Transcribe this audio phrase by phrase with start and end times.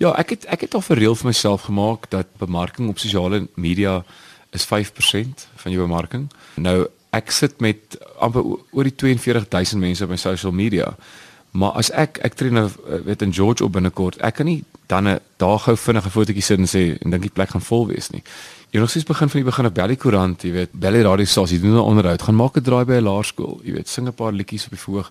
[0.00, 3.42] Ja, ek het ek het al vir reël vir myself gemaak dat bemarking op sosiale
[3.54, 3.98] media
[4.56, 6.30] is 5% van jou bemarking.
[6.56, 10.94] Nou ek sit met amper oor die 42000 mense op my social media.
[11.50, 14.62] Maar as ek ek tree nou eh, weet in George op binnekort, ek kan nie
[14.88, 17.86] dan 'n daar gou vinnige fotootjie sit en sê en dink die plek gaan vol
[17.86, 18.22] wees nie.
[18.70, 21.60] Jy nog steeds begin van die begin op Belly Koerant, jy weet, Belly Radio Stasie
[21.60, 24.32] doen 'n onderhoud, gaan maak 'n draai by 'n laerskool, jy weet, sing 'n paar
[24.32, 25.10] liedjies op die verhoog.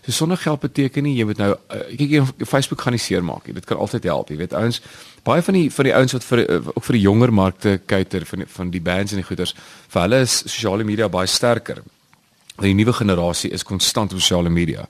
[0.00, 3.24] So sonder geld beteken nie jy moet nou uh, kyk jy Facebook gaan nie seer
[3.24, 3.54] maak nie.
[3.58, 4.56] Dit kan altyd help, jy weet.
[4.56, 4.80] Ouens
[5.26, 8.26] baie van die van die ouens wat vir uh, ook vir die jonger markte kyker
[8.26, 9.54] van die, van die bands en die goeters,
[9.92, 11.82] vir hulle is sosiale media baie sterker.
[12.60, 14.86] Die nuwe generasie is konstant op sosiale media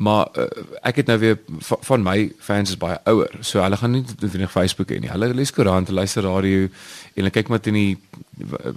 [0.00, 0.46] maar uh,
[0.86, 1.38] ek het nou weer
[1.68, 3.34] van, van my fans is baie ouer.
[3.44, 5.10] So hulle gaan nie noodwendig Facebook hê nie.
[5.12, 7.98] Hulle lees koerant, lees radio en hulle kyk maar teen die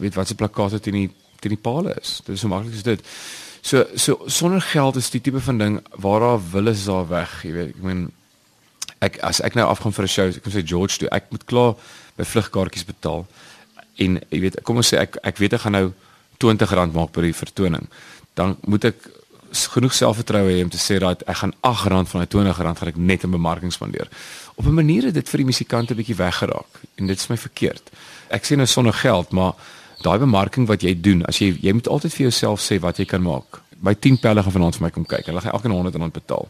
[0.02, 1.10] weet wat se plakate teen die
[1.40, 2.18] teen die palle is.
[2.26, 3.06] Dit is so maklik as dit.
[3.64, 7.32] So so sonder geld is die tipe van ding waar daar wil is daar weg,
[7.48, 7.70] jy weet.
[7.78, 8.12] Ek meen
[9.04, 11.46] ek as ek nou afgaan vir 'n show, ek kom sê George toe, ek moet
[11.46, 11.76] klaar
[12.18, 13.26] my vlugkaartjies betaal.
[13.98, 15.94] En jy weet, kom ons sê ek ek weet ek gaan nou
[16.44, 17.88] R20 maak per die vertoning.
[18.36, 19.00] Dan moet ek
[19.54, 22.98] genoeg selfvertroue hê om te sê dat ek gaan R8 van my R20 gaan ek
[22.98, 24.10] net in bemarking spandeer.
[24.56, 27.38] Op 'n manier het dit vir die musikante 'n bietjie weggeraak en dit is my
[27.38, 27.92] verkeerd.
[28.30, 29.54] Ek sê nou sonder geld, maar
[30.04, 33.06] daai bemarking wat jy doen, as jy jy moet altyd vir jouself sê wat jy
[33.10, 33.62] kan maak.
[33.84, 35.28] My 10 pelle gaan vanaand vir my kom kyk.
[35.28, 36.50] Hulle gaan elkeen R100 betaal.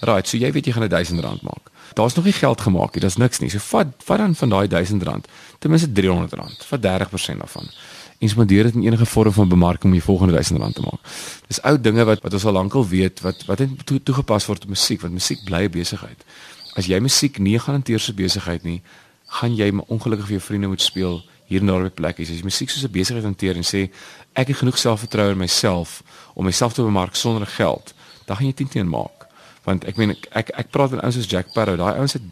[0.00, 1.70] Right, so jy weet jy gaan R1000 maak.
[1.98, 3.50] Daar's nog nie geld gemaak nie, daar's niks nie.
[3.50, 7.72] So vat vat dan van daai R1000, ten minste R300, vat 30% daarvan
[8.18, 11.00] en spandeer dit in enige vorm van bemarking om die volgende 1000 rand te maak.
[11.46, 14.66] Dis ou dinge wat wat ons al lankal weet wat wat het toe, toegepas word
[14.66, 16.24] op musiek want musiek bly 'n besigheid.
[16.74, 18.82] As jy musiek nie garandeer se besigheid nie,
[19.26, 22.22] gaan jy ongelukkig vir jou vriende moet speel hier en daar op plekke.
[22.22, 23.88] As jy musiek soos 'n besigheid hanteer en sê
[24.34, 26.02] ek het genoeg selfvertroue in myself
[26.34, 27.94] om myself te bemark sonder geld,
[28.26, 29.26] dan gaan jy teen teen maak.
[29.64, 32.22] Want ek meen ek ek, ek praat met ouens soos Jack Sparrow, daai ouens het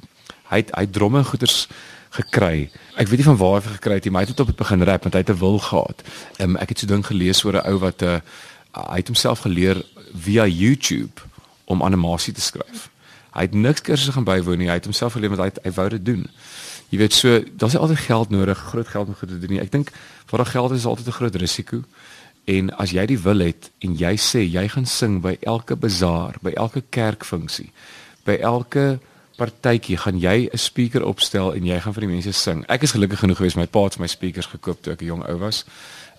[0.51, 1.67] hy hy dromme goeders
[2.11, 2.71] gekry.
[2.97, 4.83] Ek weet nie van waar hy gekry het nie, maar hy het tot op begin
[4.83, 6.03] rap want hy het 'n wil gehad.
[6.39, 8.21] Um, ek het so ding gelees oor 'n ou wat 'n uh,
[8.93, 9.83] hy het homself geleer
[10.15, 11.21] via YouTube
[11.65, 12.91] om animasie te skryf.
[13.37, 14.69] Hy het niks kursusse gaan bywoon nie.
[14.69, 16.27] Hy het homself geleer met hy hy wou dit doen.
[16.89, 19.61] Jy weet so, daar's altyd geld nodig, groot geld om goed te doen nie.
[19.61, 19.91] Ek dink
[20.27, 21.83] vir daai geld is altyd 'n groot risiko.
[22.47, 26.37] En as jy die wil het en jy sê jy gaan sing by elke bazaar,
[26.43, 27.73] by elke kerkfunksie,
[28.25, 28.99] by elke
[29.37, 32.65] partytjie gaan jy 'n speaker opstel en jy gaan vir die mense sing.
[32.69, 35.29] Ek is gelukkig genoeg geweest my pa het my speakers gekoop toe ek 'n jong
[35.29, 35.65] ou was.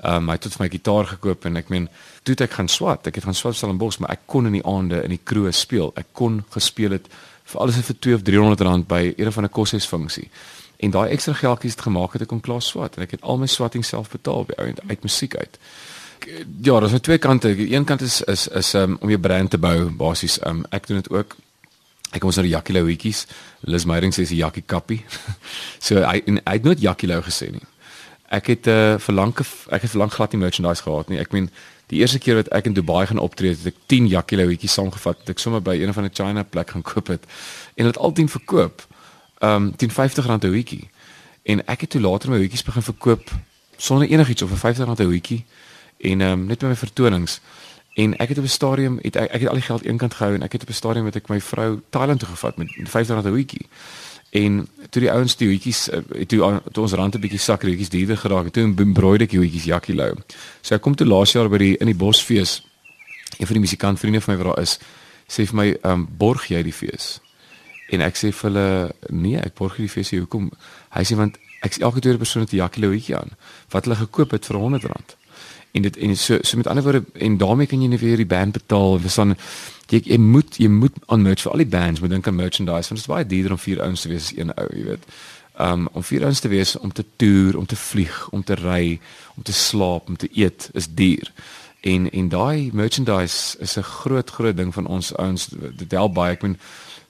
[0.04, 1.90] Ehm um, hy het tot my gitaar gekoop en ek meen
[2.24, 4.54] toe ek gaan swat, ek het gaan swat stel in bos, maar ek kon in
[4.54, 5.92] die aande in die kroeg speel.
[5.96, 7.08] Ek kon gespeel het
[7.48, 10.30] vir alles vir 2 of 300 rand by een van 'n koshuisfunksie.
[10.78, 13.38] En daai ekstra geldjies het gemaak het ek kon klaar swat en ek het al
[13.38, 15.60] my swatting self betaal by uit, uit musiek uit.
[16.62, 17.50] Ja, daar's net twee kante.
[17.74, 20.40] Een kant is is is um, om jou brand te bou basies.
[20.46, 21.36] Um, ek doen dit ook
[22.08, 23.26] Ek kom ons na die Jackie Lou hoetjies.
[23.68, 25.02] Lis Meyering sê sy Jackie kappie.
[25.86, 27.64] so hy en, hy het nooit Jackie Lou gesê nie.
[28.32, 31.20] Ek het uh, verlang ek het verlang glad nie merchandise gehad nie.
[31.20, 31.50] Ek meen
[31.88, 34.48] die eerste keer wat ek in Dubai gaan optree het, het ek 10 Jackie Lou
[34.50, 35.30] hoetjies saamgevat.
[35.32, 37.24] Ek sommer by een van die China plek gaan koop het
[37.76, 38.84] en dit al 10 verkoop.
[39.40, 40.90] Um 10.50 rand 'n hoetjie.
[41.44, 43.32] En ek het toe later my hoetjies begin verkoop
[43.78, 45.46] sonder enigiets of vir 50 rand 'n hoetjie
[45.98, 47.40] en um net met my vertonings.
[47.96, 50.34] En ek het op 'n stadium het ek, ek het al die geld eenkant gehou
[50.34, 53.16] en ek het op 'n stadium met ek my vrou Thailand toe gevat met 50
[53.16, 53.68] rand 'n weekie.
[54.30, 57.90] En toe die ouens die hoetjies eh, toe, toe ons rand 'n bietjie sak hoetjies
[57.90, 58.64] duurder geraak het, toe
[59.22, 60.16] ek die hoetjies Jackie Lou.
[60.62, 62.64] So ek kom toe laas jaar by die in die Bosfees.
[63.38, 64.80] Een van die musikant vriende van my wat daar is,
[65.28, 67.20] sê vir my, "Um borg jy die fees?"
[67.92, 70.12] En ek sê vir hulle, "Nee, ek borg die fees.
[70.12, 70.52] Hoekom?"
[70.90, 73.32] Hy sê want ek is elke tweede persoon wat 'n Jackie Lou hoetjie aan
[73.70, 75.18] wat hulle gekoop het vir 100 rand
[75.72, 78.26] en dit en so so met ander woorde en daarmee kan jy net weer die
[78.26, 79.36] band betaal en verstaan
[79.88, 82.90] jy, jy moet jy moet aan merch vir al die bands moet dink aan merchandise
[82.90, 85.06] want dit is baie duurder om vier ouens te wees as een ou jy weet.
[85.60, 89.00] Um, om vier ouens te wees om te toer om te vlieg om te ry
[89.36, 91.32] om te slaap om te eet is duur.
[91.82, 96.34] En en daai merchandise is 'n groot groot ding van ons ouens dit help baie.
[96.34, 96.58] Ek bedoel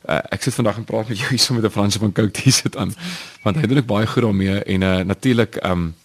[0.07, 2.31] uh, ek sit vandag en praat met jou hier so met 'n Franse van Coke
[2.31, 2.93] T-shirt aan
[3.43, 5.95] want hy doen ook baie goed daarmee en uh, natuurlik um,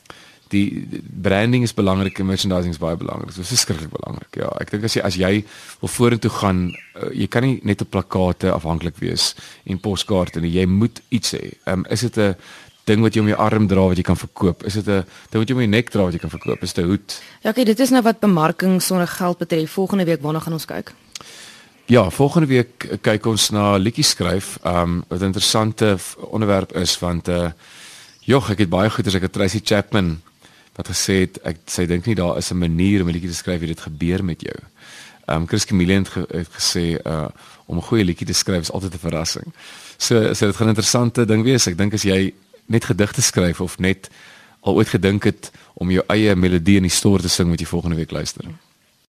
[0.52, 3.32] die branding is belangrik en merchandising is baie belangrik.
[3.32, 4.40] Dit is verskriklik belangrik.
[4.40, 5.32] Ja, ek dink as jy as jy
[5.80, 6.66] wil vorentoe gaan,
[6.96, 9.32] uh, jy kan nie net op plakate afhanklik wees
[9.64, 10.52] en poskaarte nie.
[10.54, 11.54] Jy moet iets hê.
[11.64, 12.36] Ehm um, is dit 'n
[12.84, 14.64] ding wat jy om jou arm dra wat jy kan verkoop?
[14.64, 16.62] Is dit 'n ding wat jy om jou nek dra wat jy kan verkoop?
[16.62, 17.22] Is dit 'n hoed?
[17.42, 19.70] Ja, okay, dit is nou wat bemarking sonder geld betref.
[19.70, 20.92] Volgende week waarna gaan ons kyk?
[21.86, 24.58] Ja, volgende week kyk ons na liedjie skryf.
[24.62, 25.96] Ehm um, wat 'n interessante
[26.30, 27.50] onderwerp is want uh
[28.22, 30.20] Jogg, ek het baie as ek het Tracy Chapman
[30.76, 33.36] wat gesê het ek sê dink nie daar is 'n manier om 'n liedjie te
[33.36, 34.58] skryf wie dit gebeur met jou.
[35.26, 37.28] Ehm um, Chris Camille het, ge, het gesê uh
[37.66, 39.52] om 'n goeie liedjie te skryf is altyd 'n verrassing.
[39.96, 41.66] So so dit gaan 'n interessante ding wees.
[41.66, 42.34] Ek dink as jy
[42.66, 44.10] net gedigte skryf of net
[44.60, 47.66] al ooit gedink het om jou eie melodie in die stoor te sing wat jy
[47.66, 48.44] volgende week luister.